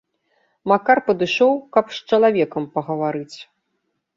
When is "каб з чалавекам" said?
1.77-2.63